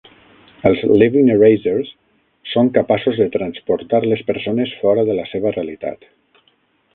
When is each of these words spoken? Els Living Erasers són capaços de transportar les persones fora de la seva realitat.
Els 0.67 0.79
Living 1.01 1.27
Erasers 1.33 1.91
són 2.53 2.71
capaços 2.77 3.19
de 3.25 3.29
transportar 3.37 4.01
les 4.07 4.25
persones 4.31 4.73
fora 4.83 5.05
de 5.11 5.19
la 5.21 5.27
seva 5.35 5.53
realitat. 5.59 6.11